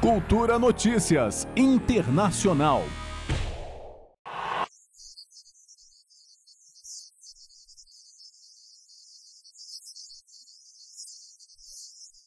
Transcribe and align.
Cultura 0.00 0.60
Notícias 0.60 1.48
Internacional. 1.56 2.84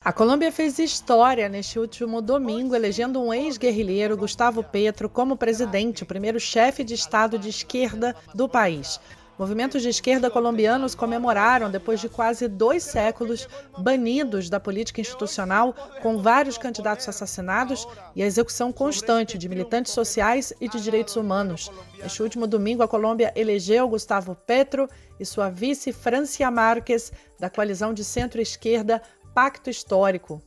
A 0.03 0.11
Colômbia 0.11 0.51
fez 0.51 0.79
história 0.79 1.47
neste 1.47 1.79
último 1.79 2.21
domingo, 2.21 2.75
elegendo 2.75 3.21
um 3.21 3.33
ex-guerrilheiro, 3.33 4.17
Gustavo 4.17 4.61
Petro, 4.61 5.07
como 5.07 5.37
presidente, 5.37 6.03
o 6.03 6.05
primeiro 6.05 6.41
chefe 6.41 6.83
de 6.83 6.95
Estado 6.95 7.39
de 7.39 7.47
esquerda 7.47 8.13
do 8.35 8.49
país. 8.49 8.99
Movimentos 9.41 9.81
de 9.81 9.89
esquerda 9.89 10.29
colombianos 10.29 10.93
comemoraram, 10.93 11.71
depois 11.71 11.99
de 11.99 12.07
quase 12.07 12.47
dois 12.47 12.83
séculos, 12.83 13.49
banidos 13.75 14.51
da 14.51 14.59
política 14.59 15.01
institucional, 15.01 15.73
com 15.99 16.19
vários 16.19 16.59
candidatos 16.59 17.09
assassinados 17.09 17.87
e 18.15 18.21
a 18.21 18.25
execução 18.27 18.71
constante 18.71 19.39
de 19.39 19.49
militantes 19.49 19.93
sociais 19.93 20.53
e 20.61 20.69
de 20.69 20.79
direitos 20.79 21.15
humanos. 21.15 21.71
Este 22.05 22.21
último 22.21 22.45
domingo, 22.45 22.83
a 22.83 22.87
Colômbia 22.87 23.33
elegeu 23.35 23.89
Gustavo 23.89 24.35
Petro 24.35 24.87
e 25.19 25.25
sua 25.25 25.49
vice 25.49 25.91
Francia 25.91 26.51
Márquez, 26.51 27.11
da 27.39 27.49
coalizão 27.49 27.95
de 27.95 28.03
centro-esquerda 28.03 29.01
pacto 29.33 29.71
histórico. 29.71 30.39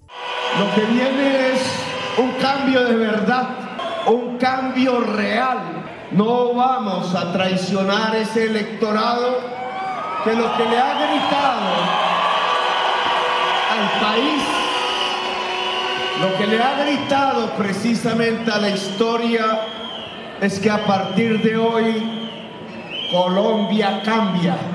Lo 0.56 0.72
que 0.72 0.86
viene 0.86 1.52
es 1.52 1.60
un 2.16 2.30
cambio 2.40 2.84
de 2.84 2.94
verdad, 2.94 4.06
un 4.06 4.38
cambio 4.38 5.00
real. 5.16 5.83
No 6.14 6.54
vamos 6.54 7.12
a 7.12 7.32
traicionar 7.32 8.14
ese 8.14 8.44
electorado 8.44 9.40
que 10.22 10.32
lo 10.32 10.56
que 10.56 10.64
le 10.64 10.78
ha 10.78 10.94
gritado 10.94 11.70
al 13.72 14.00
país, 14.00 14.42
lo 16.20 16.38
que 16.38 16.46
le 16.46 16.62
ha 16.62 16.84
gritado 16.84 17.50
precisamente 17.58 18.48
a 18.48 18.58
la 18.58 18.70
historia 18.70 19.60
es 20.40 20.60
que 20.60 20.70
a 20.70 20.84
partir 20.86 21.42
de 21.42 21.56
hoy 21.56 22.30
Colombia 23.10 24.00
cambia. 24.04 24.73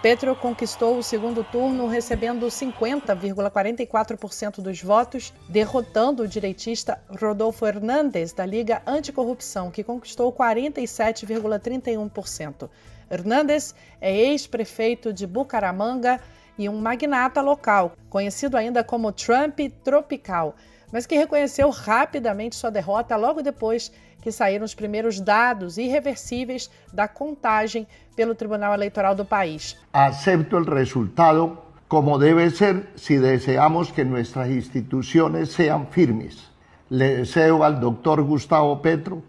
Petro 0.00 0.36
conquistou 0.36 0.96
o 0.96 1.02
segundo 1.02 1.42
turno 1.42 1.88
recebendo 1.88 2.46
50,44% 2.46 4.60
dos 4.60 4.80
votos, 4.80 5.34
derrotando 5.48 6.22
o 6.22 6.28
direitista 6.28 7.00
Rodolfo 7.20 7.66
Hernández 7.66 8.32
da 8.32 8.46
Liga 8.46 8.80
Anticorrupção, 8.86 9.72
que 9.72 9.82
conquistou 9.82 10.32
47,31%. 10.32 12.70
Hernández 13.10 13.74
é 14.00 14.16
ex-prefeito 14.16 15.12
de 15.12 15.26
Bucaramanga 15.26 16.20
e 16.56 16.68
um 16.68 16.80
magnata 16.80 17.40
local, 17.40 17.94
conhecido 18.08 18.56
ainda 18.56 18.84
como 18.84 19.10
Trump 19.10 19.58
Tropical, 19.82 20.54
mas 20.92 21.06
que 21.06 21.16
reconheceu 21.16 21.70
rapidamente 21.70 22.54
sua 22.54 22.70
derrota 22.70 23.16
logo 23.16 23.42
depois 23.42 23.90
que 24.28 24.32
saíram 24.32 24.66
os 24.66 24.74
primeiros 24.74 25.20
dados 25.20 25.78
irreversíveis 25.78 26.70
da 26.92 27.08
contagem 27.08 27.86
pelo 28.14 28.34
Tribunal 28.34 28.74
Eleitoral 28.74 29.14
do 29.14 29.24
país. 29.24 29.74
Acepto 29.90 30.58
o 30.58 30.64
resultado 30.64 31.56
como 31.88 32.18
deve 32.18 32.50
ser 32.50 32.92
se 32.94 33.18
desejamos 33.18 33.90
que 33.90 34.04
nossas 34.04 34.50
instituições 34.50 35.48
sejam 35.48 35.86
firmes. 35.86 36.52
Le 36.90 37.24
deseo 37.24 37.64
al 37.64 37.80
doctor 37.80 38.22
Gustavo 38.22 38.82
Petro 38.82 39.22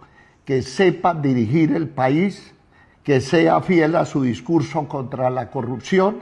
que 0.44 0.62
sepa 0.62 1.14
dirigir 1.14 1.72
el 1.72 1.88
país, 1.88 2.54
que 3.02 3.22
sea 3.22 3.62
fiel 3.62 3.96
a 3.96 4.04
su 4.04 4.22
discurso 4.22 4.86
contra 4.90 5.30
la 5.30 5.50
corrupción 5.50 6.20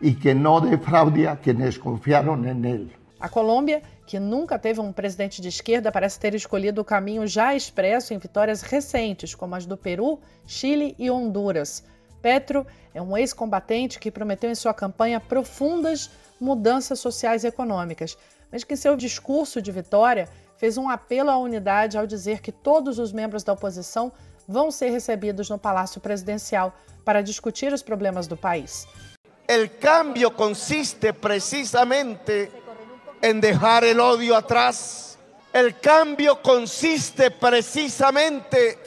y 0.00 0.14
que 0.14 0.34
no 0.34 0.62
defraude 0.62 1.28
a 1.28 1.36
quienes 1.36 1.78
confiaron 1.78 2.48
en 2.48 2.64
él. 2.64 2.97
A 3.20 3.28
Colômbia, 3.28 3.82
que 4.06 4.20
nunca 4.20 4.58
teve 4.58 4.80
um 4.80 4.92
presidente 4.92 5.42
de 5.42 5.48
esquerda, 5.48 5.90
parece 5.90 6.20
ter 6.20 6.34
escolhido 6.34 6.80
o 6.80 6.84
caminho 6.84 7.26
já 7.26 7.52
expresso 7.52 8.14
em 8.14 8.18
vitórias 8.18 8.62
recentes, 8.62 9.34
como 9.34 9.56
as 9.56 9.66
do 9.66 9.76
Peru, 9.76 10.20
Chile 10.46 10.94
e 10.96 11.10
Honduras. 11.10 11.82
Petro 12.22 12.64
é 12.94 13.02
um 13.02 13.16
ex-combatente 13.16 13.98
que 13.98 14.10
prometeu 14.10 14.50
em 14.50 14.54
sua 14.54 14.72
campanha 14.72 15.18
profundas 15.18 16.10
mudanças 16.40 17.00
sociais 17.00 17.42
e 17.42 17.48
econômicas, 17.48 18.16
mas 18.52 18.62
que 18.62 18.74
em 18.74 18.76
seu 18.76 18.96
discurso 18.96 19.60
de 19.60 19.72
vitória 19.72 20.28
fez 20.56 20.78
um 20.78 20.88
apelo 20.88 21.30
à 21.30 21.36
unidade 21.38 21.98
ao 21.98 22.06
dizer 22.06 22.40
que 22.40 22.52
todos 22.52 23.00
os 23.00 23.12
membros 23.12 23.42
da 23.42 23.52
oposição 23.52 24.12
vão 24.46 24.70
ser 24.70 24.90
recebidos 24.90 25.50
no 25.50 25.58
Palácio 25.58 26.00
Presidencial 26.00 26.72
para 27.04 27.20
discutir 27.20 27.72
os 27.72 27.82
problemas 27.82 28.28
do 28.28 28.36
país. 28.36 28.86
El 29.46 29.68
cambio 29.70 30.30
consiste 30.30 31.12
precisamente 31.12 32.50
en 33.22 33.40
dejar 33.40 33.84
el 33.84 34.00
odio 34.00 34.36
atrás. 34.36 35.18
El 35.52 35.78
cambio 35.80 36.40
consiste 36.42 37.30
precisamente 37.30 38.78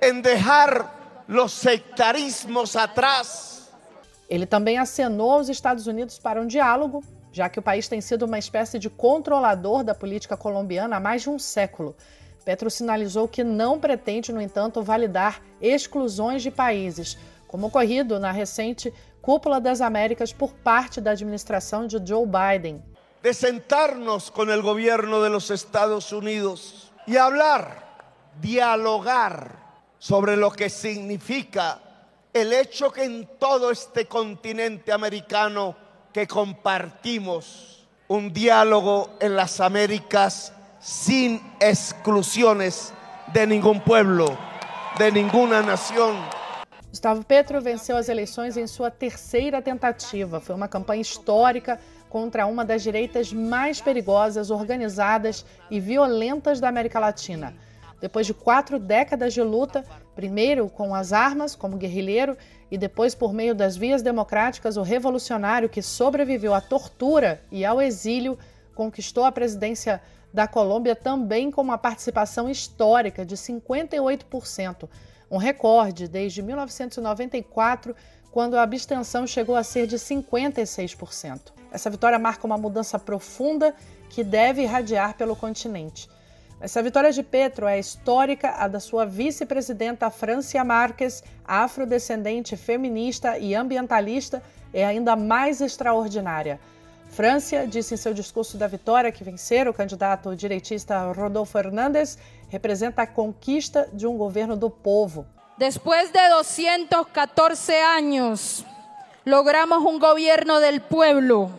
en 0.00 0.22
dejar 0.22 1.24
los 1.28 1.52
sectarismos 1.52 2.76
atrás. 2.76 3.70
Ele 4.28 4.46
também 4.46 4.78
acenou 4.78 5.32
aos 5.32 5.48
Estados 5.48 5.86
Unidos 5.86 6.18
para 6.18 6.40
um 6.40 6.46
diálogo, 6.46 7.02
já 7.32 7.48
que 7.48 7.58
o 7.58 7.62
país 7.62 7.88
tem 7.88 8.00
sido 8.00 8.26
uma 8.26 8.38
espécie 8.38 8.78
de 8.78 8.88
controlador 8.88 9.82
da 9.82 9.94
política 9.94 10.36
colombiana 10.36 10.96
há 10.96 11.00
mais 11.00 11.22
de 11.22 11.30
um 11.30 11.38
século. 11.38 11.96
Petro 12.44 12.70
sinalizou 12.70 13.28
que 13.28 13.44
não 13.44 13.78
pretende, 13.78 14.32
no 14.32 14.40
entanto, 14.40 14.82
validar 14.82 15.40
exclusões 15.60 16.42
de 16.42 16.50
países, 16.50 17.18
como 17.46 17.66
ocorrido 17.66 18.18
na 18.18 18.30
recente 18.30 18.92
Cúpula 19.20 19.60
das 19.60 19.80
Américas 19.80 20.32
por 20.32 20.52
parte 20.52 21.00
da 21.00 21.10
administração 21.10 21.86
de 21.86 21.98
Joe 22.04 22.26
Biden. 22.26 22.82
De 23.22 23.34
sentarnos 23.34 24.30
con 24.30 24.50
el 24.50 24.62
gobierno 24.62 25.20
de 25.20 25.30
los 25.30 25.50
Estados 25.50 26.12
Unidos 26.12 26.90
y 27.06 27.16
hablar, 27.16 28.32
dialogar 28.40 29.58
sobre 29.98 30.36
lo 30.36 30.50
que 30.50 30.70
significa 30.70 31.80
el 32.32 32.52
hecho 32.52 32.90
que 32.90 33.04
en 33.04 33.28
todo 33.38 33.70
este 33.70 34.06
continente 34.06 34.92
americano 34.92 35.76
que 36.12 36.26
compartimos 36.26 37.86
un 38.08 38.32
diálogo 38.32 39.10
en 39.20 39.36
las 39.36 39.60
Américas 39.60 40.52
sin 40.80 41.40
exclusiones 41.60 42.92
de 43.32 43.46
ningún 43.46 43.80
pueblo, 43.80 44.36
de 44.98 45.12
ninguna 45.12 45.62
nación. 45.62 46.16
Gustavo 46.88 47.22
Petro 47.22 47.60
venceu 47.60 47.96
as 47.96 48.08
eleições 48.08 48.56
em 48.56 48.66
sua 48.66 48.90
terceira 48.90 49.62
tentativa. 49.62 50.40
Foi 50.40 50.56
uma 50.56 50.66
campanha 50.66 51.02
histórica 51.02 51.78
contra 52.10 52.44
uma 52.44 52.64
das 52.64 52.82
direitas 52.82 53.32
mais 53.32 53.80
perigosas, 53.80 54.50
organizadas 54.50 55.46
e 55.70 55.78
violentas 55.78 56.60
da 56.60 56.68
América 56.68 56.98
Latina. 56.98 57.54
Depois 58.00 58.26
de 58.26 58.34
quatro 58.34 58.78
décadas 58.80 59.32
de 59.32 59.42
luta, 59.42 59.84
primeiro 60.16 60.68
com 60.68 60.92
as 60.94 61.12
armas 61.12 61.54
como 61.54 61.76
guerrilheiro 61.76 62.36
e 62.68 62.76
depois 62.76 63.14
por 63.14 63.32
meio 63.32 63.54
das 63.54 63.76
vias 63.76 64.02
democráticas, 64.02 64.76
o 64.76 64.82
revolucionário 64.82 65.68
que 65.68 65.80
sobreviveu 65.80 66.52
à 66.52 66.60
tortura 66.60 67.40
e 67.50 67.64
ao 67.64 67.80
exílio 67.80 68.36
conquistou 68.74 69.24
a 69.24 69.32
presidência 69.32 70.02
da 70.34 70.48
Colômbia 70.48 70.96
também 70.96 71.50
com 71.50 71.60
uma 71.60 71.78
participação 71.78 72.50
histórica 72.50 73.24
de 73.24 73.36
58%, 73.36 74.88
um 75.30 75.36
recorde 75.36 76.08
desde 76.08 76.42
1994, 76.42 77.94
quando 78.32 78.56
a 78.56 78.62
abstenção 78.62 79.26
chegou 79.26 79.54
a 79.54 79.62
ser 79.62 79.86
de 79.86 79.96
56%. 79.96 81.59
Essa 81.72 81.90
vitória 81.90 82.18
marca 82.18 82.46
uma 82.46 82.58
mudança 82.58 82.98
profunda 82.98 83.74
que 84.08 84.24
deve 84.24 84.62
irradiar 84.62 85.14
pelo 85.14 85.36
continente. 85.36 86.08
Essa 86.60 86.82
vitória 86.82 87.10
de 87.10 87.22
Petro 87.22 87.66
é 87.66 87.78
histórica, 87.78 88.50
a 88.50 88.68
da 88.68 88.80
sua 88.80 89.06
vice-presidenta 89.06 90.10
Francia 90.10 90.62
Marques, 90.62 91.24
afrodescendente, 91.44 92.54
feminista 92.56 93.38
e 93.38 93.54
ambientalista, 93.54 94.42
é 94.72 94.84
ainda 94.84 95.16
mais 95.16 95.60
extraordinária. 95.62 96.60
Francia 97.08 97.66
disse 97.66 97.94
em 97.94 97.96
seu 97.96 98.12
discurso 98.12 98.56
da 98.56 98.66
vitória 98.66 99.10
que 99.10 99.24
vencer 99.24 99.66
o 99.66 99.74
candidato 99.74 100.36
direitista 100.36 101.10
Rodolfo 101.12 101.58
Hernández 101.58 102.18
representa 102.48 103.02
a 103.02 103.06
conquista 103.06 103.88
de 103.92 104.06
um 104.06 104.16
governo 104.16 104.56
do 104.56 104.70
povo. 104.70 105.26
Después 105.58 106.12
de 106.12 106.28
214 106.28 107.74
años, 107.80 108.64
logramos 109.24 109.84
un 109.84 109.98
gobierno 109.98 110.60
del 110.60 110.80
pueblo, 110.80 111.50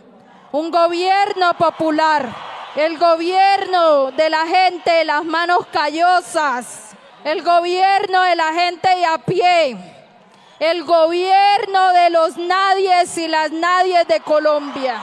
un 0.53 0.69
gobierno 0.69 1.53
popular, 1.57 2.35
el 2.75 2.97
gobierno 2.97 4.11
de 4.11 4.29
la 4.29 4.45
gente 4.45 4.91
de 4.91 5.05
las 5.05 5.23
manos 5.23 5.65
callosas, 5.67 6.91
el 7.23 7.41
gobierno 7.41 8.21
de 8.23 8.35
la 8.35 8.53
gente 8.53 8.89
de 8.89 9.05
a 9.05 9.17
pie, 9.17 9.77
el 10.59 10.83
gobierno 10.83 11.93
de 11.93 12.09
los 12.09 12.37
nadies 12.37 13.17
y 13.17 13.29
las 13.29 13.51
nadies 13.51 14.05
de 14.07 14.19
Colombia. 14.19 14.99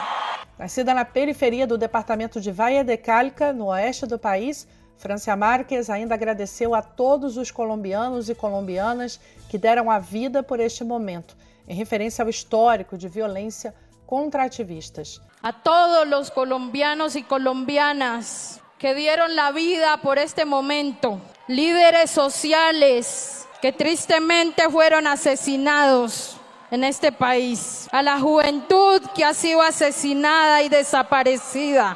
Nascida 0.59 0.93
na 0.93 1.05
periferia 1.05 1.67
do 1.67 1.79
departamento 1.79 2.41
de 2.41 2.53
Valle 2.53 2.85
de 2.85 2.99
Calca, 2.99 3.53
no 3.53 3.69
oeste 3.69 4.07
do 4.07 4.19
país, 4.19 4.67
Francia 4.99 5.35
Marques 5.37 5.89
ainda 5.89 6.15
agradeceu 6.15 6.75
a 6.75 6.83
todos 6.83 7.39
os 7.39 7.51
colombianos 7.51 8.29
e 8.29 8.35
colombianas 8.35 9.19
que 9.49 9.57
deram 9.57 9.89
a 9.89 9.99
vida 9.99 10.43
por 10.43 10.61
este 10.61 10.85
momento, 10.85 11.37
em 11.67 11.75
referência 11.75 12.23
ao 12.23 12.29
histórico 12.29 12.99
de 12.99 13.09
violência 13.09 13.73
contra 14.09 14.45
ativistas. 14.45 15.21
A 15.43 15.53
todos 15.53 16.09
los 16.09 16.31
colombianos 16.31 17.15
y 17.15 17.23
colombianas 17.23 18.61
que 18.79 18.95
dieron 18.95 19.37
la 19.37 19.53
vida 19.53 19.99
por 19.99 20.19
este 20.19 20.47
momento, 20.47 21.21
líderes 21.47 22.11
sociales 22.11 23.47
que 23.61 23.71
tristemente 23.71 24.71
fueron 24.71 25.07
asesinados 25.07 26.39
en 26.71 26.85
este 26.85 27.13
país, 27.13 27.87
a 27.93 28.03
la 28.03 28.19
juventud 28.19 29.03
que 29.15 29.25
ha 29.25 29.35
sido 29.35 29.61
asesinada 29.61 30.63
y 30.63 30.71
desaparecida, 30.71 31.95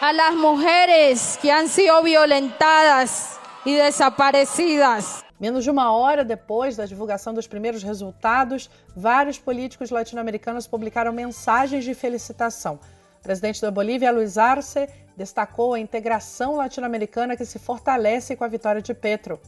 a 0.00 0.12
las 0.12 0.34
mujeres 0.34 1.38
que 1.40 1.50
han 1.50 1.68
sido 1.68 2.02
violentadas 2.02 3.38
y 3.64 3.74
desaparecidas. 3.74 5.24
Menos 5.40 5.62
de 5.62 5.70
uma 5.70 5.92
hora 5.92 6.24
depois 6.24 6.76
da 6.76 6.84
divulgação 6.84 7.32
dos 7.32 7.46
primeiros 7.46 7.82
resultados, 7.82 8.68
vários 8.96 9.38
políticos 9.38 9.90
latino-americanos 9.90 10.66
publicaram 10.66 11.12
mensagens 11.12 11.84
de 11.84 11.94
felicitação. 11.94 12.80
O 13.20 13.22
presidente 13.22 13.62
da 13.62 13.70
Bolívia, 13.70 14.10
Luiz 14.10 14.36
Arce, 14.36 14.88
destacou 15.16 15.74
a 15.74 15.80
integração 15.80 16.56
latino-americana 16.56 17.36
que 17.36 17.44
se 17.44 17.58
fortalece 17.58 18.34
com 18.34 18.42
a 18.42 18.48
vitória 18.48 18.82
de 18.82 18.92
Petro. 18.92 19.40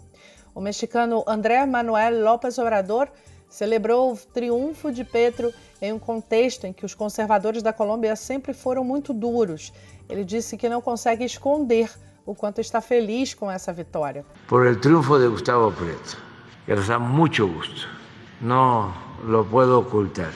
O 0.54 0.60
mexicano 0.60 1.24
André 1.26 1.66
Manuel 1.66 2.22
López 2.22 2.56
Obrador 2.58 3.08
celebrou 3.48 4.12
o 4.12 4.16
triunfo 4.16 4.92
de 4.92 5.04
Petro 5.04 5.52
em 5.82 5.92
um 5.92 5.98
contexto 5.98 6.66
em 6.66 6.72
que 6.72 6.84
os 6.84 6.94
conservadores 6.94 7.64
da 7.64 7.72
Colômbia 7.72 8.14
sempre 8.14 8.52
foram 8.52 8.84
muito 8.84 9.12
duros. 9.12 9.72
Ele 10.08 10.24
disse 10.24 10.56
que 10.56 10.68
não 10.68 10.80
consegue 10.80 11.24
esconder 11.24 11.90
o 12.24 12.34
quanto 12.34 12.60
está 12.60 12.80
feliz 12.80 13.34
com 13.34 13.50
essa 13.50 13.72
vitória. 13.72 14.24
Por 14.48 14.66
el 14.66 14.80
triunfo 14.80 15.18
de 15.18 15.28
Gustavo 15.28 15.72
Petro, 15.72 16.18
que 16.66 16.74
nos 16.74 16.88
dá 16.88 16.98
muito 16.98 17.46
gosto. 17.48 17.88
Não 18.40 18.92
lo 19.24 19.44
puedo 19.44 19.80
ocultar. 19.80 20.32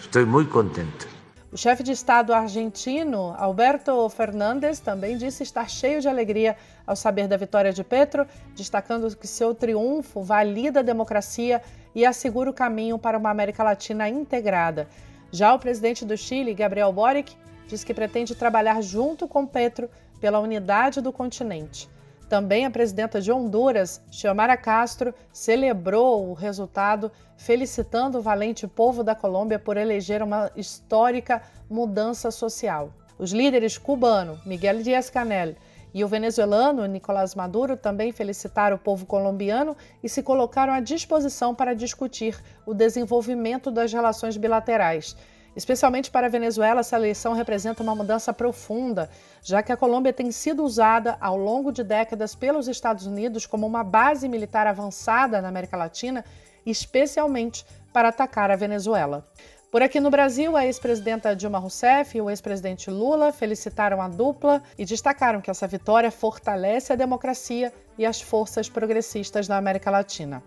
Estou 0.00 0.26
muito 0.26 0.50
contente. 0.50 1.12
O 1.52 1.56
chefe 1.56 1.82
de 1.82 1.92
Estado 1.92 2.32
argentino, 2.32 3.34
Alberto 3.36 4.08
Fernandes, 4.08 4.80
também 4.80 5.18
disse 5.18 5.42
estar 5.42 5.68
cheio 5.68 6.00
de 6.00 6.08
alegria 6.08 6.56
ao 6.86 6.96
saber 6.96 7.28
da 7.28 7.36
vitória 7.36 7.74
de 7.74 7.84
Petro, 7.84 8.26
destacando 8.56 9.14
que 9.14 9.26
seu 9.26 9.54
triunfo 9.54 10.22
valida 10.22 10.80
a 10.80 10.82
democracia 10.82 11.60
e 11.94 12.06
assegura 12.06 12.48
o 12.48 12.54
caminho 12.54 12.98
para 12.98 13.18
uma 13.18 13.28
América 13.28 13.62
Latina 13.62 14.08
integrada. 14.08 14.88
Já 15.30 15.52
o 15.52 15.58
presidente 15.58 16.06
do 16.06 16.16
Chile, 16.16 16.54
Gabriel 16.54 16.90
Boric, 16.90 17.36
diz 17.68 17.84
que 17.84 17.92
pretende 17.92 18.34
trabalhar 18.34 18.80
junto 18.80 19.28
com 19.28 19.46
Petro 19.46 19.90
pela 20.22 20.38
unidade 20.38 21.00
do 21.00 21.12
continente. 21.12 21.90
Também 22.28 22.64
a 22.64 22.70
presidenta 22.70 23.20
de 23.20 23.32
Honduras, 23.32 24.00
Xiomara 24.08 24.56
Castro, 24.56 25.12
celebrou 25.32 26.30
o 26.30 26.32
resultado, 26.32 27.10
felicitando 27.36 28.18
o 28.18 28.22
valente 28.22 28.68
povo 28.68 29.02
da 29.02 29.16
Colômbia 29.16 29.58
por 29.58 29.76
eleger 29.76 30.22
uma 30.22 30.48
histórica 30.54 31.42
mudança 31.68 32.30
social. 32.30 32.92
Os 33.18 33.32
líderes 33.32 33.76
cubano 33.76 34.40
Miguel 34.46 34.80
Díaz-Canel 34.80 35.56
e 35.92 36.04
o 36.04 36.08
venezuelano 36.08 36.86
Nicolás 36.86 37.34
Maduro 37.34 37.76
também 37.76 38.12
felicitaram 38.12 38.76
o 38.76 38.78
povo 38.78 39.04
colombiano 39.04 39.76
e 40.04 40.08
se 40.08 40.22
colocaram 40.22 40.72
à 40.72 40.78
disposição 40.78 41.52
para 41.52 41.74
discutir 41.74 42.40
o 42.64 42.72
desenvolvimento 42.72 43.72
das 43.72 43.92
relações 43.92 44.36
bilaterais 44.36 45.16
Especialmente 45.54 46.10
para 46.10 46.26
a 46.26 46.30
Venezuela, 46.30 46.80
essa 46.80 46.96
eleição 46.96 47.34
representa 47.34 47.82
uma 47.82 47.94
mudança 47.94 48.32
profunda, 48.32 49.10
já 49.42 49.62
que 49.62 49.70
a 49.70 49.76
Colômbia 49.76 50.12
tem 50.12 50.32
sido 50.32 50.64
usada 50.64 51.16
ao 51.20 51.36
longo 51.36 51.70
de 51.70 51.84
décadas 51.84 52.34
pelos 52.34 52.68
Estados 52.68 53.06
Unidos 53.06 53.44
como 53.44 53.66
uma 53.66 53.84
base 53.84 54.28
militar 54.28 54.66
avançada 54.66 55.42
na 55.42 55.48
América 55.48 55.76
Latina, 55.76 56.24
especialmente 56.64 57.66
para 57.92 58.08
atacar 58.08 58.50
a 58.50 58.56
Venezuela. 58.56 59.26
Por 59.70 59.82
aqui 59.82 60.00
no 60.00 60.10
Brasil, 60.10 60.54
a 60.54 60.66
ex-presidenta 60.66 61.34
Dilma 61.34 61.58
Rousseff 61.58 62.16
e 62.16 62.20
o 62.20 62.28
ex-presidente 62.28 62.90
Lula 62.90 63.32
felicitaram 63.32 64.02
a 64.02 64.08
dupla 64.08 64.62
e 64.76 64.84
destacaram 64.84 65.40
que 65.40 65.50
essa 65.50 65.66
vitória 65.66 66.10
fortalece 66.10 66.92
a 66.92 66.96
democracia 66.96 67.72
e 67.96 68.04
as 68.04 68.20
forças 68.20 68.68
progressistas 68.68 69.48
na 69.48 69.56
América 69.56 69.90
Latina. 69.90 70.42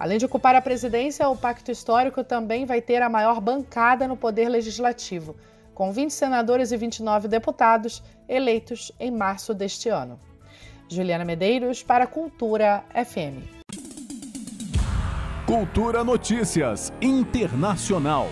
Além 0.00 0.16
de 0.16 0.24
ocupar 0.24 0.54
a 0.54 0.62
presidência, 0.62 1.28
o 1.28 1.36
Pacto 1.36 1.70
Histórico 1.70 2.24
também 2.24 2.64
vai 2.64 2.80
ter 2.80 3.02
a 3.02 3.08
maior 3.10 3.38
bancada 3.38 4.08
no 4.08 4.16
Poder 4.16 4.48
Legislativo, 4.48 5.36
com 5.74 5.92
20 5.92 6.10
senadores 6.10 6.72
e 6.72 6.76
29 6.78 7.28
deputados 7.28 8.02
eleitos 8.26 8.90
em 8.98 9.10
março 9.10 9.52
deste 9.52 9.90
ano. 9.90 10.18
Juliana 10.88 11.22
Medeiros 11.22 11.82
para 11.82 12.06
Cultura 12.06 12.82
FM. 12.94 13.44
Cultura 15.46 16.02
Notícias 16.02 16.90
Internacional. 17.02 18.30